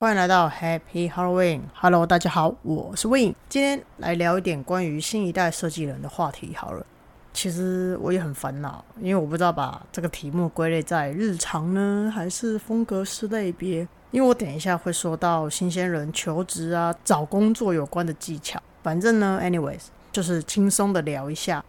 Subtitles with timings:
[0.00, 1.62] 欢迎来到 Happy Halloween。
[1.74, 3.34] Hello，大家好，我是 Win。
[3.48, 6.54] 今天来聊一点关于新一代设计人的话题。
[6.54, 6.86] 好了，
[7.32, 13.78] 其实我也很烦恼，因为我不知道把这个题目归类在日常呢，还是风格式类别。
[14.12, 18.62] 因为我等一下会说到新鲜人求职啊、找工作有关的技巧。
[18.84, 21.64] 反正呢，anyways，就是轻松的聊一下。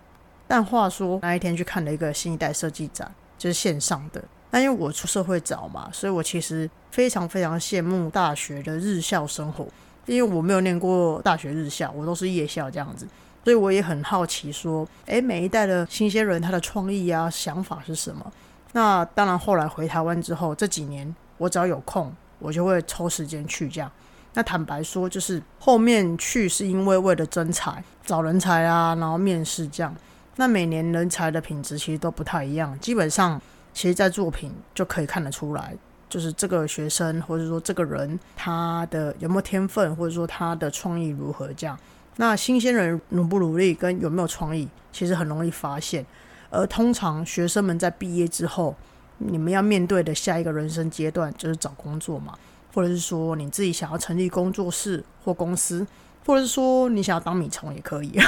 [0.48, 4.24] 但话说那一天去看了一个新一代设计展，就是线上的。
[4.52, 9.68] 那因为我出社会早嘛，所以我其实非常非常羡慕大学的日校生活，
[10.08, 13.08] 因为我没有念过大学日校，我都是夜校这样子，
[13.44, 18.26] 所以我也很好奇说，诶，每一代的新鲜人他的创意啊想法是什么？
[18.72, 23.92] 那当然后来回台湾之后，这几年我只要有空，我就会抽时间去这样。
[24.34, 29.96] 那坦白说，就是后面去是因为为了征才、找人才啊，然后面试这样。
[30.38, 33.40] 那每年人才的品质其实都不太一样，基本上。
[33.80, 35.74] 其实，在作品就可以看得出来，
[36.10, 41.80] 就是这个学生或者说这个人他的有没有天分，或者说他的创意如何这样。
[42.18, 46.06] 那新鲜人努不努力跟有没有创意，其实很容易发现。
[46.50, 48.76] 而通常学生们在毕业之后，
[49.20, 52.38] 你们要面对的下一个人生阶段就是找工作嘛，
[52.74, 55.88] 或者是说你自己想要成立工作室或公司，
[56.26, 58.20] 或者是说你想要当米虫也可以。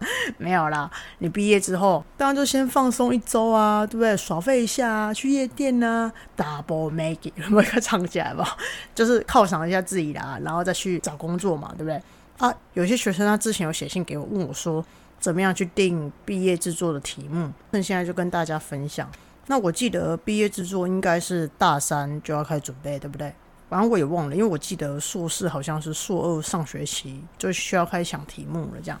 [0.38, 4.16] 没有啦，你毕业之后当然就先放松一周啊，对不对？
[4.16, 8.56] 耍废一下啊，去夜店啊，double make，我快唱起来吧，
[8.94, 12.00] 就是犒赏一下自己啦，然后再去找工作嘛，对不对？
[12.38, 14.84] 啊，有些学生他之前有写信给我，问我说
[15.18, 19.10] 怎么样去定毕业制作的题目，那现在就跟大家分享。
[19.48, 23.32] 那我记得毕业制作应该是大三就要开始准备，对不对？
[23.68, 29.00] 反正我也忘了，因为我记得硕士好像是硕二上学期就需要开始想题目了，这样。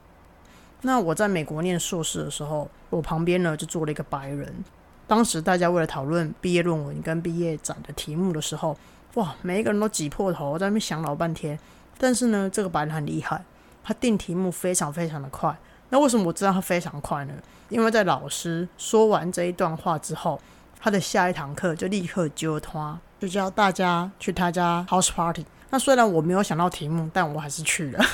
[0.82, 4.52] 那我在美国念硕士的时候，我旁边呢就坐了一个白人。
[5.06, 8.76] 当时大家为了讨论毕业论文跟毕业展的题目的时候，
[9.14, 11.58] 哇，每一个人都挤破头在那边想老半天。
[11.98, 13.42] 但是呢，这个白人很厉害，
[13.82, 15.56] 他定题目非常非常的快。
[15.88, 17.32] 那为什么我知道他非常快呢？
[17.70, 20.40] 因为在老师说完这一段话之后，
[20.78, 25.44] 他的下一堂课就立刻揪他，就叫大家去他家 house party。
[25.70, 28.04] 那虽然我没有想到题目，但我还是去了。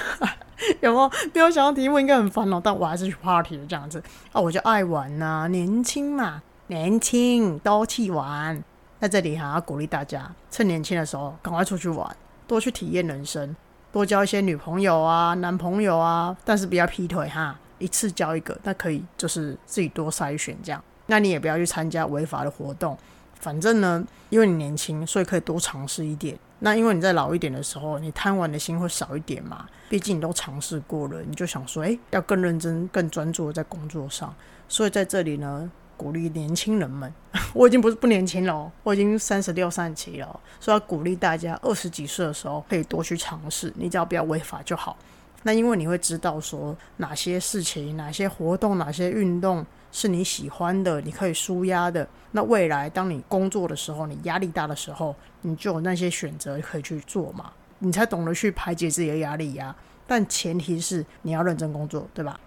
[0.81, 4.41] 有没有没有想到题目应该很烦恼，但我还是去 party 的这样子啊！
[4.41, 8.63] 我就爱玩呐，年轻嘛，年轻都去玩。
[9.01, 12.17] 在这里哈，要鼓励大家，趁年轻的时候赶快出去玩，
[12.47, 13.55] 多去体验人生，
[13.93, 20.83] 多交一些女朋友啊、男朋友啊，但是不要劈腿哈，一次交一个，那可以就是自己多筛选这样。
[21.07, 22.97] 那你也不要去参加违法的活动。
[23.35, 26.39] 反正呢，因为你年轻，所以可以多尝试一点。
[26.65, 29.67] 那因为你在老一点的时候，你贪玩的心会少一点嘛。
[29.91, 34.35] 毕竟你都尝试过了，你就想说，哎，要更认真、更专注在工作上。
[34.67, 37.13] 所以在这里呢，鼓励年轻人们，
[37.53, 44.97] 我已经不是不年轻了，我已经三十六、三十七了，所以要鼓励大家，二十几岁的时候可以多去尝试，你只要不要违法就好。
[45.43, 49.67] 那因为你会知道说哪些事情、哪些活动、哪些运动。
[49.95, 52.05] 是你喜欢的，你可以舒压的。
[52.33, 59.73] 那未来当你工作的时候，你压力大的时候，你就有那些选择可以去做嘛，你才懂得去排解自己的压力呀。
[60.05, 62.41] 但前提是你要认真工作，对吧？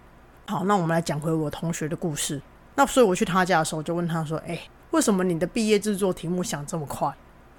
[0.46, 2.38] 好，那我们来讲回我同学的故事。
[2.74, 4.60] 那所以我去他家的时候，就问他说：“哎，
[4.90, 7.10] 为什么你的毕业制作题目想这么快？”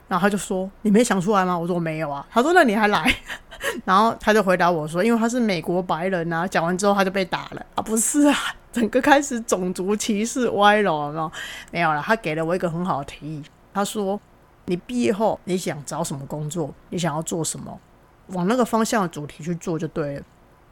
[0.07, 3.11] 然后他就说：“你没想出来吗？”我说：“没有啊。”他说：“那你还来？”
[3.85, 8.35] 然后他就回答我说：“因为他是美国白人啊。”讲完之后他就被打了啊，不是啊。
[8.71, 11.31] 整个开始种族歧视歪了，没有？
[11.71, 12.01] 没有了。
[12.01, 13.43] 他给了我一个很好的提议，
[13.73, 14.19] 他说
[14.65, 16.73] ：“你毕业后你想找什么工作？
[16.89, 17.79] 你想要做什么？
[18.27, 20.25] 往那个方向的主题去做就对了。”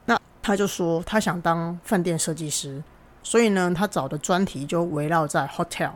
[0.06, 2.82] 那他就说他想当饭店设计师，
[3.22, 5.90] 所以呢，他找的专题就围绕在 hotel。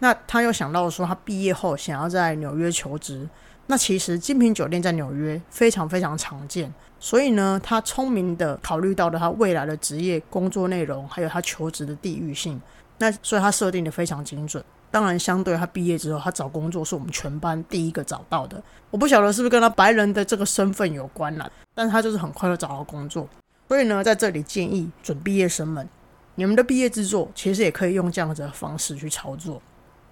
[0.00, 3.28] 那他又想到说，他毕业后想要在纽约求职。
[3.66, 6.72] 那其实精品酒店在纽约非常非常常见。
[6.98, 12.60] 所以呢，他聪明的考虑到了他未来的职业工作内容，还有他求职的地域性。
[12.98, 14.62] 那所以他设定的非常精准。
[14.90, 18.62] 当然，相对他毕业之后，他找工作是我们全班第一个找到的。
[18.90, 23.28] 我不晓得是不是跟他白人的这个身份有关了，但是他就是很快就找到工作。
[23.66, 25.88] 所以呢，在这里建议准毕业生们，
[26.36, 29.60] 你们的毕业制作其实也可以用这样子的方式去操作。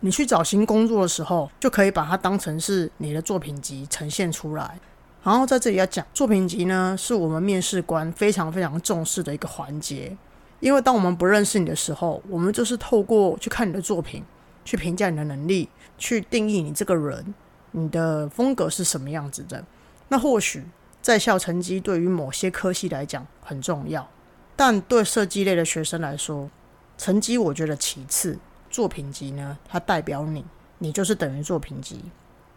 [0.04, 4.78] 你去找新工作的时候，就可以把它当成是你的作品集呈现出来。
[5.22, 10.16] 然后在这里要讲作品集呢，是我们面试官非常非常重视的一个环节，
[10.58, 14.24] 因为当我们不认识你的时候，我们就是透过去看你的作品，
[14.64, 17.32] 去评价你的能力，去定义你这个人，
[17.70, 19.64] 你的风格是什么样子的。
[20.08, 20.64] 那或许
[21.00, 24.08] 在校成绩对于某些科系来讲很重要，
[24.56, 26.50] 但对设计类的学生来说，
[26.98, 28.36] 成绩我觉得其次，
[28.72, 30.44] 作品集呢，它代表你，
[30.78, 32.00] 你就是等于作品集。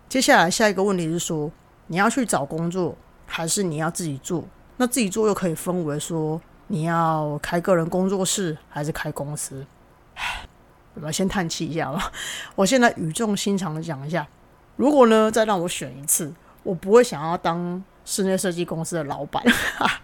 [0.10, 1.52] 接下来下一个问题是说。
[1.88, 2.98] 你要去找工作，
[3.28, 4.44] 还是你要自己做？
[4.78, 9.64] 那自己做又可以分为说，你要开个人工作室，还是开公司？
[10.96, 12.12] 我们先叹气一下吧。
[12.58, 14.28] 我现在语重心长的讲一下，
[14.78, 16.34] 如果呢再让我选一次，
[16.64, 19.44] 我不会想要当室内设计公司的老板。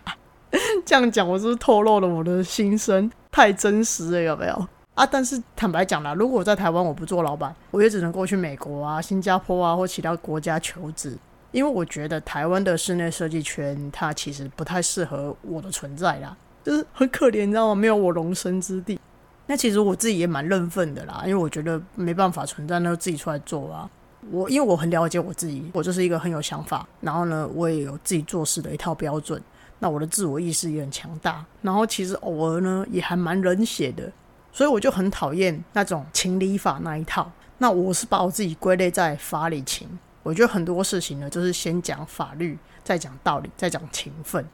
[0.85, 3.11] 这样讲，我是不是透露了我的心声？
[3.31, 4.67] 太真实了，有没有？
[5.01, 5.09] 啊！
[5.11, 11.17] 但是坦白讲啦，如果我在台湾我不做老板，我也只能过去美国啊、新加坡啊或其他国家求职，
[11.51, 17.73] 因为我觉得台湾的室内设计圈它其实不太适合我的存在啦，就是很可怜，你知道吗？
[17.73, 18.99] 没有我容身之地。
[19.47, 23.89] 那其实我自己也蛮认份的啦，因为我觉得没办法存在，那就自己出来做啊。
[24.29, 29.41] 我因为我很了解我自己，我就是一个很有想法，然后呢，我也有自己做事的一套标准。
[29.79, 34.11] 那我的自我意识也很强大，然后其实偶尔呢也还蛮冷血的。
[34.51, 37.31] 所以我就很讨厌那种情理法那一套。
[37.57, 39.87] 那我是把我自己归类在法理情。
[40.23, 44.45] 我觉得很多事情呢，就是先讲法律，再讲道理，再讲情分。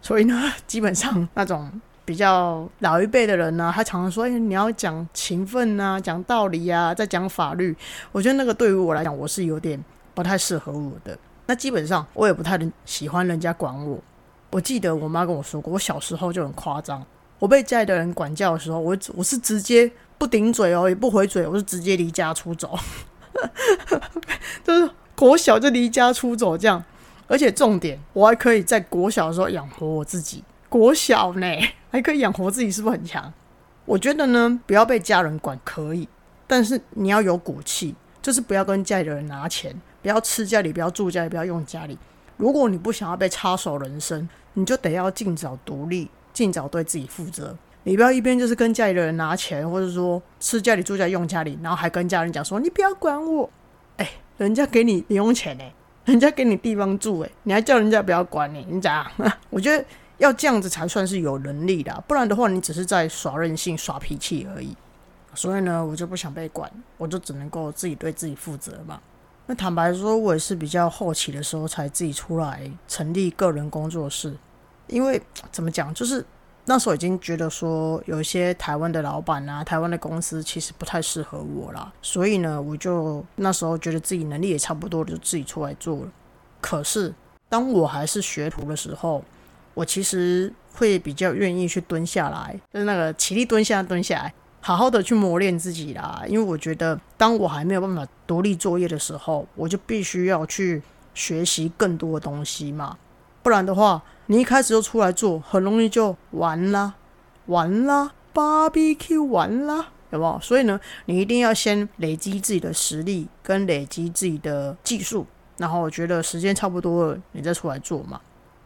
[0.00, 7.74] 所以呢，基本上那种比较老一辈的人呢，他常常说：“哎，你要讲情分啊，讲道理啊，再讲法律。”
[8.12, 9.82] 我觉得那个对于我来讲，我是有点
[10.14, 11.18] 不太适合我的。
[11.46, 13.98] 那基本上我也不太喜欢人家管我。
[14.50, 17.04] 我记得我妈跟我说过，我小时候就很夸张。
[17.44, 22.74] 我被家里的人管教的时候，我我是直接不顶嘴哦，也不回嘴，我是直接离家出走，
[24.64, 26.82] 就是国小就离家出走这样。
[27.26, 30.42] 而且重点，我还可以在国小的时候养活我自己。
[30.70, 31.46] 国小呢，
[31.92, 33.30] 还可以养活自己，是不是很强？
[33.84, 36.08] 我觉得呢，不要被家人管可以，
[36.46, 41.98] 但是你要有骨气，就是不要跟家里的人拿钱，不要吃家里，不要住家里，不要用家里。
[42.38, 46.08] 如果你不想要被插手人生，你就得要尽早独立。
[46.34, 53.48] 尽早对自己负责，你不要一边就是跟家里的人拿钱，或者说吃家里住家用家里，然后还跟家人讲说你不要管我。
[53.96, 55.72] 哎，人家给你零用钱哎，
[56.04, 59.10] 人家给你地方住哎，你还叫人家不要管你，你咋？
[59.48, 59.82] 我觉得
[60.18, 64.76] 要这样子才算是有能力的，不然的话你只是在耍任性、耍脾气而已。
[65.34, 69.00] 所以呢，我就不想被管，我就只能够自己对自己负责嘛。
[69.46, 74.34] 那坦白说，我也是比较后期的时候才自己出来成立个人工作室。
[74.86, 75.20] 因为
[75.50, 76.24] 怎么讲，就是
[76.66, 86.12] 那时候已经觉得说，有一些台湾的老板啊，台湾的公司其实不太适合我啦，所以呢，我就那时候觉得自己能力也差不多，就自己出来做了。
[86.60, 87.14] 可是
[87.48, 89.22] 当我还是学徒的时候，
[89.74, 96.22] 我其实会比较愿意去蹲下来，就是那个起立蹲下蹲下来，好好的去磨练自己啦。
[96.26, 100.82] 因为我觉得，当我还没有办法独立作业的时候，我就必须要去
[101.12, 102.96] 学习更多的东西嘛，
[103.44, 104.02] 不然的话。
[104.26, 106.94] 你一开始就出来做，很容易就完了，
[107.44, 110.40] 完了，BBQ 完了，有没有？
[110.40, 115.26] 所以呢，你一定要先累积自己的实力，跟累积自己的技术，
[115.58, 118.18] 然后我觉得时间差不多了，你再出来做嘛。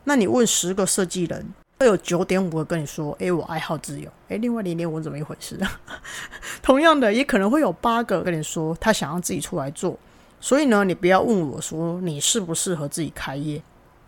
[0.04, 1.44] 那你问十个设计人，
[1.80, 5.58] 会有九点五个跟你说：“诶，我爱好自由。”诶，另外零点五怎么一回事？
[6.62, 9.98] 同样的，也可能会有八个跟你说他想要自己出来做。
[10.40, 13.60] 所以呢，你不要问我说你适不适合自己开业。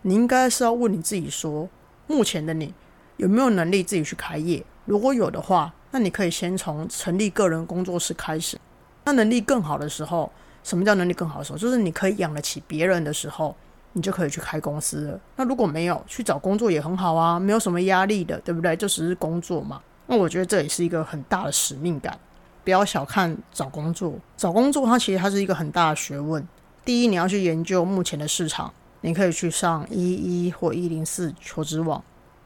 [0.02, 1.68] 你应该是要问你自己说，
[2.06, 2.72] 目前的你
[3.18, 4.64] 有没有能力自己去开业？
[4.86, 8.58] 如果有的话，那你可以先从成立个人工作室开始。
[9.04, 10.32] 那能力更好的时候，
[10.64, 11.58] 什么叫能力更好的时候？
[11.58, 13.54] 就是你可以养得起别人的时候，
[13.92, 15.20] 你就可以去开公司了。
[15.36, 18.74] 那如果没有，去找工作也很好啊，没有什么压力的，对不对？
[18.76, 19.80] 就只是工作嘛。
[20.06, 22.18] 那我觉得这也是一个很大的使命感。
[22.64, 26.46] 不要小看找工作，找工作它其实它是一个很大的学问。
[26.84, 28.72] 第一，你要去研究目前的市场。
[29.02, 32.02] 你可以去上一一或一零四求职网，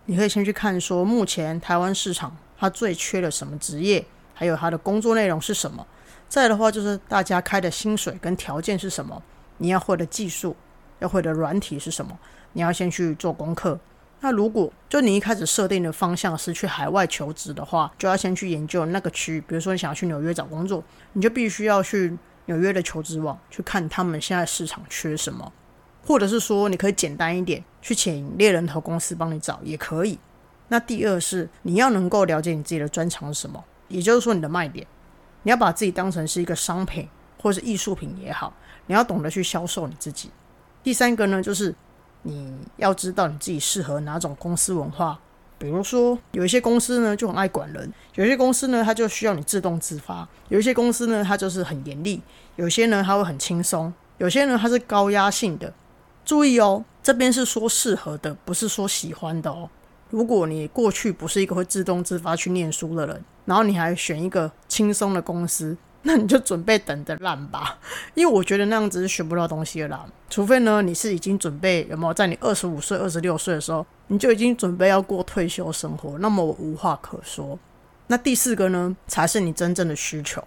[0.06, 5.86] 你可以先去看说目前台湾市场它最缺的什么职业，还有它的工作内容是什么。
[6.28, 9.22] 再的话就是大家开的薪水跟条件是什么，
[9.58, 10.56] 你要会的技术，
[11.00, 12.18] 要会的软体是什么，
[12.52, 13.78] 你要先去做功课。
[14.20, 20.82] 那如果就你一开始设定的方向是去海外求职的话，就要先去研究那个区域，比如说你想要去纽约找工作，
[21.12, 25.52] 你就必须要去纽约的求职网去看他们现在市场缺什么。
[26.06, 30.18] 或者是说，你可以简单一点，去请猎人头公司帮你找也可以。
[30.68, 34.86] 那第二是你要能够了解你自己的专长是什么，也就是说你的卖点，
[35.42, 37.08] 你要把自己当成是一个商品
[37.40, 38.52] 或是艺术品也好，
[38.86, 40.30] 你要懂得去销售你自己。
[40.82, 41.74] 第三个呢，就是
[42.22, 45.18] 你要知道你自己适合哪种公司文化。
[45.56, 52.20] 比如说，有一些公司呢就很爱管人，有些公司呢它就需要你自动自发，有一些公司呢它就是很严厉，
[52.56, 55.72] 有些呢它会很轻松，有些呢它是高压性的。
[56.24, 59.68] 注意哦，这边是说适合的，不是说喜欢的哦。
[60.10, 65.76] 如果你过去不是一个会自动自发去念书的人，然后你还选一个轻松的公司，
[66.06, 67.78] 那你就准备等着烂吧，
[68.14, 70.06] 因为我觉得那样子是学不到东西的啦。
[70.30, 77.58] 除非呢，你是已经准备有没有在你二十五岁、二十六岁的时候，你就已经准备要过退休生活，那么我无话可说。
[78.06, 80.42] 那第四个呢，才是你真正的需求。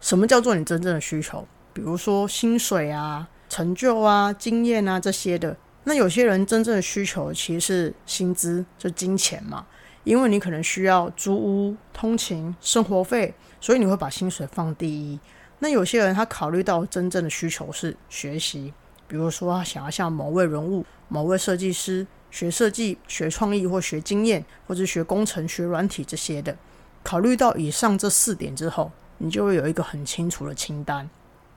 [0.00, 1.46] 什么叫做你真正的需求？
[1.72, 5.54] 比如说薪水啊、成就啊、经验啊这些的。
[5.84, 9.66] 那有些人真正的需求其实是薪资，就金钱嘛。
[10.04, 15.20] 因为你可能需要租屋、通勤、生活费，所以你会把薪水放第一。
[15.58, 18.72] 那有些人他考虑到真正的需求是学习，
[19.06, 26.56] 比如说他想要像某位人物、某位设计师学设计、学创意或学经验，或者学工程、学软体这些的。
[27.02, 31.08] 考虑到以上这四点之后，你就会有一个很清楚的清单。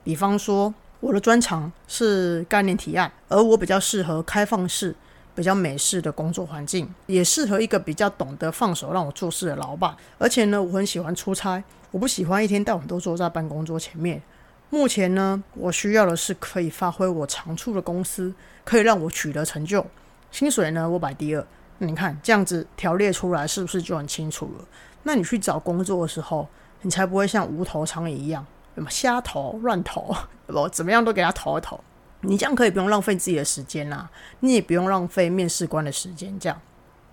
[0.02, 4.94] 比方说，我的专长是概念提案，而我比较适合开放式。
[5.36, 9.92] 比较美式的工作环境，也适合一个比较懂得放手让我做事的老板。
[10.16, 11.60] 而且呢，我很喜欢出差，
[11.90, 14.22] 我不喜欢一天到晚都坐在办公桌前面。
[14.70, 18.32] 目前呢，我需要的是可以发挥我长处的公司，
[18.64, 19.84] 可以让我取得成就。
[20.30, 21.44] 薪水呢，我摆第二。
[21.78, 24.64] 你看这样子条列出来，是不是就很清楚了？
[25.02, 26.46] 那你去找工作的时候，
[26.82, 30.14] 你才不会像无头苍蝇一样，什么瞎投乱投，
[30.46, 31.78] 不怎么样都给他投一投。
[32.20, 36.38] 你这样可以不用浪费自己的时间啦，你也不用浪费面试官的时间。
[36.38, 36.60] 这样，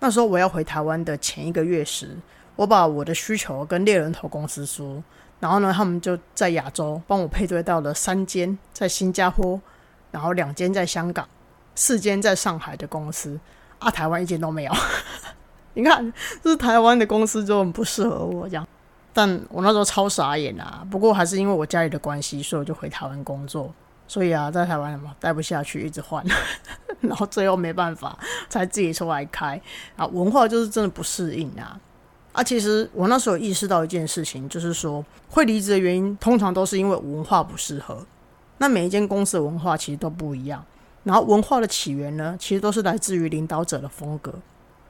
[0.00, 2.16] 那时候我要回台湾的前一个月时，
[2.56, 5.02] 我把我的需求跟猎人头公司说，
[5.38, 9.60] 然后呢，他们就在亚洲帮我配对到了三间在新加坡，
[10.10, 11.28] 然后两间在香港，
[11.74, 13.38] 四间在上海的公司，
[13.78, 14.72] 啊，台湾一间都没有。
[15.74, 18.66] 你看，这是台湾的公司就很不适合我这样，
[19.12, 20.86] 但我那时候超傻眼啊。
[20.90, 23.72] 不过还是因为我家里的关系，所以我就回台湾工作。
[24.08, 26.22] 所以啊，在台湾嘛，待不下去，一直换，
[27.00, 28.18] 然后最后没办法，
[28.50, 29.58] 才自己出来开
[29.96, 30.04] 啊。
[30.06, 31.80] 文化就是真的不适应啊。
[32.32, 38.04] 啊，其实我那时候意识到一件事情，就是说会离职的原因，通常都是因为文化不适合。
[38.58, 40.62] 那每一间公司的文化其实都不一样，
[41.04, 44.34] 然后文化的起源呢，其实都是来自于领导者的风格。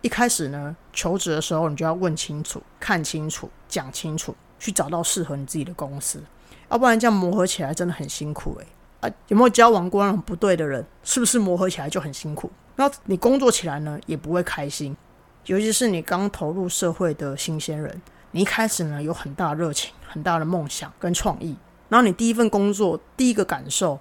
[0.03, 6.23] 一开始呢，求职的时候，你就要问清楚、看清楚、讲清楚，去找到适合你自己的公司，
[6.71, 8.67] 要不然这样磨合起来真的很辛苦诶。
[9.01, 10.85] 啊，有没有交往过那种不对的人？
[11.05, 12.51] 是不是磨合起来就很辛苦？
[12.77, 14.97] 那你工作起来呢，也不会开心。
[15.47, 21.57] 尤其是你刚投入社会的新鲜人，你一开始呢有很大热情、很大的梦想跟创意，
[21.89, 24.01] 然后你第一份工作第一个感受，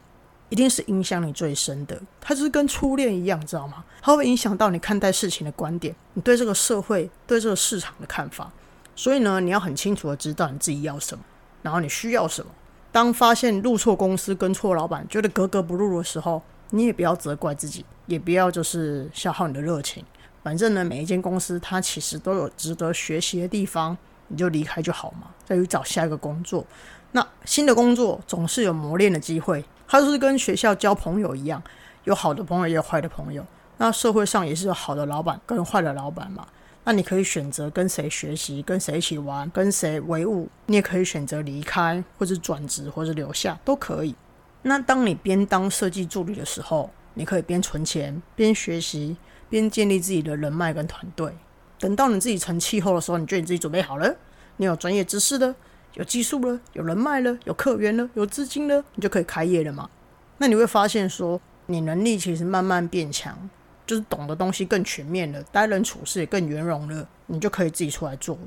[0.51, 1.97] 一定是影响你最深的。
[2.19, 3.83] 它就是跟初恋一样，知道吗？
[4.01, 8.51] 它会影响到你看待事情的观点，你对这个社会、对这个市场的看法。
[8.93, 11.23] 所以呢，你要很清楚的知道你自己要什么，
[11.61, 12.51] 然后你需要什么。
[12.91, 20.03] 当发现入错公司、跟错老板，觉得格格不入的时候，你也不要责怪自己，也不要就是消耗你的热情。
[20.43, 26.65] 反正呢，每一间公司它其实都有值得学习的地方，你就离开就好嘛，再去找下一个工作。
[27.13, 31.61] 那新的工作总是有磨练的机会，他就是跟学校交朋友一样，
[32.05, 33.45] 有好的朋友也有坏的朋友。
[33.75, 36.47] 那社会上也是有好的老板跟坏的老板嘛。
[36.85, 40.47] 那你可以选择跟谁学习，跟谁一起玩，跟谁为伍。
[40.67, 44.15] 你也可以选择离开，或者转职，或者留下，都可以。
[44.61, 49.17] 那当你边当设计助理的时候，你可以边存钱，边学习，
[49.49, 51.29] 边建立自己的人脉跟团队。
[51.77, 54.15] 等到你自己成气候的时候，你觉得你自己准备好了，
[54.55, 55.53] 你有专业知识了，
[55.95, 59.89] 有技术了，有人脉了，有客源了，有资金了，你就可以开业了嘛。
[60.37, 63.49] 那你会发现说，你能力其实慢慢变强。
[63.87, 68.37] 就是懂的东西更全面了，待人处事也更圆融了，你就可以自己出来做。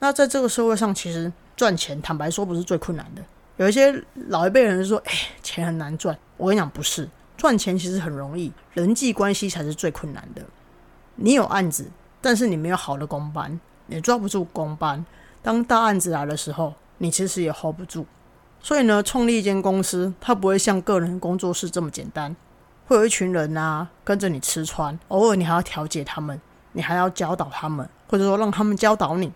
[0.00, 3.22] 那在这个社会上，其实赚钱，坦白说不是最困难的。
[3.56, 7.08] 有一些老一辈人说：“哎，钱很难赚。”我跟你讲，不是，
[7.38, 10.42] 赚钱其实很容易，人际关系才是最困难的。
[11.14, 15.02] 你有案子，但是你没有好的公班，你抓不住公班。
[15.40, 18.06] 当大案子来的时候，你其实也 hold 不住。
[18.60, 22.36] 所以呢，创立一间公司，它不会像个人工作室这么简单。
[22.86, 26.40] 会有一群人啊跟着你吃穿，偶尔你还要调解他们，
[26.70, 29.32] 你还要教导他们，或者说让他们教导你。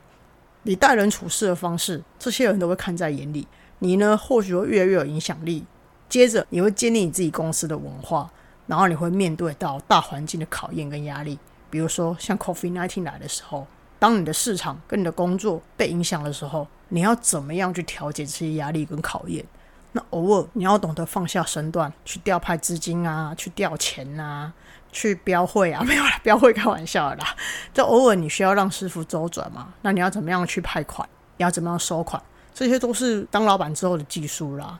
[0.62, 3.48] 你待人处事的方式，这些人都会看在眼里。
[3.80, 5.64] 你呢，或许会越来越有影响力。
[6.08, 8.30] 接着，你会建立你自己公司的文化，
[8.68, 11.36] 然后你会面对到大环境的考验跟压力。
[11.68, 13.66] 比如说，像 Coffee Nineteen 来的时候，
[13.98, 19.44] 当你的市场跟你的工作被影响的时候，你要怎么样去调节这些压力跟考验？
[19.92, 24.52] 那偶尔你要懂得放下身段，去调派资金啊，去调钱啊，
[24.92, 27.34] 去标会啊， 没有啦，标会开玩笑的啦。
[27.72, 31.08] 就偶尔你需要让师傅周转嘛，那你要怎么样去派款？
[31.38, 32.22] 你要怎么样收款？
[32.52, 34.78] 这些都是当老板之后的技术啦。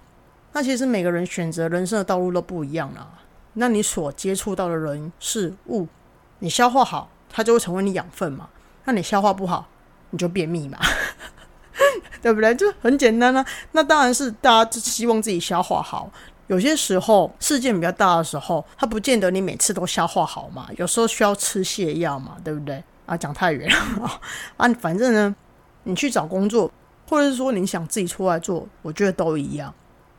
[0.52, 3.06] 那其实每个人选择人生的道路都不一样啦。
[3.54, 5.86] 那你所接触到的人事物，
[6.38, 8.48] 你消化好，它就会成为你养分嘛。
[8.84, 9.66] 那你消化不好，
[10.10, 10.78] 你就便秘嘛。
[12.22, 12.54] 对不对？
[12.54, 13.44] 就很简单啊。
[13.72, 16.10] 那当然是大家希望自己消化好。
[16.48, 20.68] 有些时候事件比较大的时候，它不见得你每次都消化好嘛。
[20.76, 22.82] 有时候需要吃泻药嘛，对不对？
[23.04, 24.20] 啊，讲太远了
[24.56, 24.68] 啊。
[24.80, 25.34] 反正呢，
[25.82, 26.70] 你去找工作，
[27.08, 29.74] 或者是说你想自己出来做，我觉得都一样。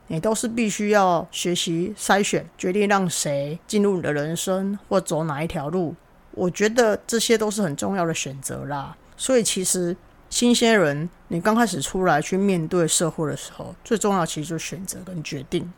[0.10, 5.96] 你都是必须要学习筛选，决定让谁进入你的人生，或走哪一条路。
[6.32, 8.96] 我觉得这些都是很重要的选择啦。
[9.18, 9.96] 所以其实
[10.30, 15.72] 新鲜人，你刚开始出来去面对社会的时候，最重要其实就是选择跟决定。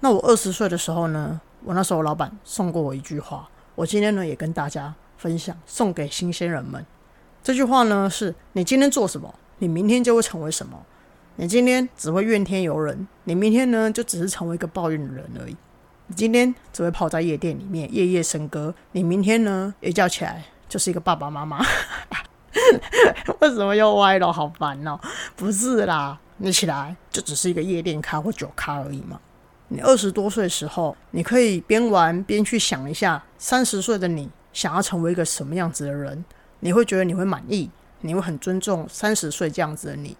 [0.00, 6.84] 那我二十岁的时候呢，我那时候老板送过我一句话，我今天呢也跟大家分享，送给新鲜人们。
[7.42, 10.84] 这句话呢是：你今天做什么，你明天就会成为什么。
[11.36, 15.56] 你今天只会怨天尤人，你明天呢就只是成为一个抱怨的人而已。
[16.08, 21.64] 你今天只会泡在夜店里面夜夜笙歌，你明天呢一觉起来就是一个爸爸妈妈。
[23.40, 24.32] 为什么又歪了？
[24.32, 24.98] 好烦哦！
[25.36, 29.18] 不是啦，你起来就只是一个夜店咖或酒咖而已嘛。
[29.68, 36.24] 你二十多岁的时候，你可以边玩边去想一下，三十岁的你想要成为一个什么样子的人？
[36.60, 40.16] 你会觉得你会满意，你会很尊重三十岁这样子的你。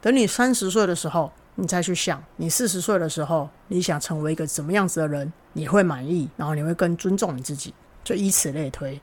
[0.00, 9.00] 等你三十岁的时候，你再去想，你四十岁的时候，你想成为一个怎么样子的人，你会满意，然后你会更尊重你自己，就以此类推。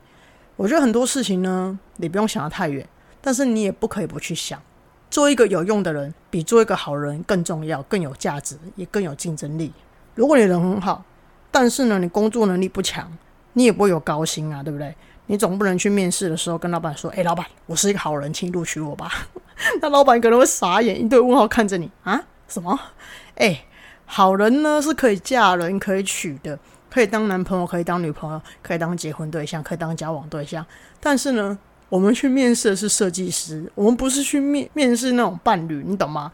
[0.62, 2.88] 我觉得很多事情呢，你不用想得太远，
[3.20, 4.62] 但是你也不可以不去想。
[5.10, 9.74] 做一个有用的人，比做一个好人更重要、更有价值，也更有竞争力。
[10.14, 11.04] 如果你人很好，
[11.50, 13.12] 但是呢，你工作能力不强，
[13.54, 14.96] 你也不会有高薪啊，对不对？
[15.26, 19.12] 你总不能去面试的时候跟老板说：“哎，老板，我是一个好人，请录取我吧。
[19.82, 22.22] ”那老板可能会傻眼，一堆问号看着你啊？
[22.48, 22.80] 什么？
[23.34, 23.66] 哎，
[24.06, 26.60] 好人呢是可以嫁人、可以娶的，
[26.92, 30.66] 可以当男朋友、可以当女朋友、可以当结婚对象、可以当交往对象。
[31.00, 31.58] 但是呢，
[31.88, 36.32] 我们去面试的是设计师，我们不是去面面试那种伴侣，你懂吗？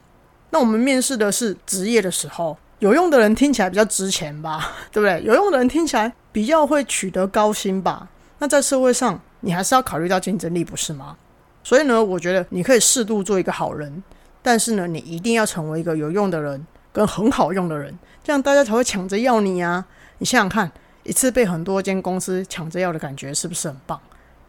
[0.50, 4.72] 那我们面试的是职业的时候，有用的人听起来比较值钱吧？
[4.92, 5.22] 对不对？
[5.24, 8.08] 有用的人听起来比较会取得高薪吧？
[8.40, 11.16] 那在社会上，你还是要考虑到竞争力，不是吗？
[11.64, 14.02] 所以呢，我觉得你可以适度做一个好人，
[14.42, 19.86] 但是呢，你一定要成为一个有用的人，跟很好用的人，这样大家才会抢着要你啊！
[20.20, 20.72] 你想想看，
[21.04, 24.00] 一次被很多间公司抢着要的感觉是不是很棒？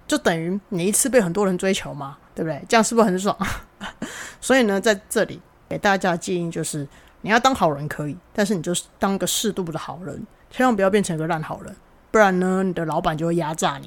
[0.06, 2.62] 就等于你一次被很多人追求嘛，对不对？
[2.68, 3.36] 这样是不是很爽？
[4.40, 6.88] 所以呢，在这里给大家建议就是，
[7.20, 11.76] 你要当好人可以，但是你就是当个适度的好人，千万不要变成一个烂好人。
[12.10, 13.86] 不然呢，你的老板就会压榨你；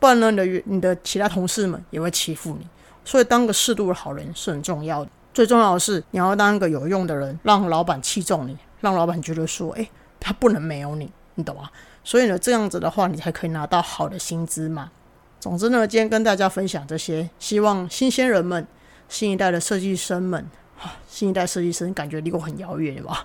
[0.00, 2.66] 不然呢，你的你的其他同事们也会欺负你。
[3.04, 5.10] 所以，当个适度的好人是很重要的。
[5.32, 9.88] 最重要的是，你要当一个有用的人，让老板器重你，让老板觉得说：“哎，
[10.18, 11.70] 他不能没有你，你懂吗？”
[12.04, 14.90] 所以呢，这样子的话，你才可以拿到好的薪资嘛。
[15.38, 18.66] 总之呢，今天跟大家分享这些，希望新鲜人们、
[19.08, 20.46] 新一代的设计生们，
[21.08, 23.24] 新一代设计生感觉离我很遥远吧？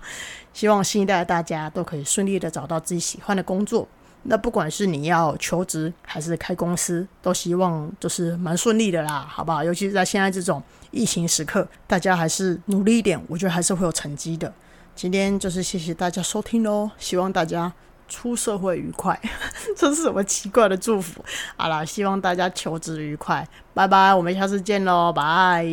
[0.53, 3.87] 希望新一代的大家都可以顺利的找到自己喜欢的工作。
[4.27, 9.63] 那不管是你要求职还是开公司，都希望就是蛮顺利的啦，好不好？
[9.63, 14.51] 尤其是在现在这种疫情时刻，大家还是努力一点，我觉得还是会有成绩的。
[14.95, 17.71] 今天就是谢谢大家收听喽，希望大家
[18.07, 19.19] 出社会愉快。
[19.75, 21.23] 这是什么奇怪的祝福？
[21.57, 25.65] 好啦，希望大家求职愉快，拜拜，我们下次见喽，拜。